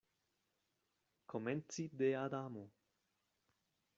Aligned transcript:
Komenci 1.27 1.87
de 1.93 2.09
Adamo. 2.15 2.65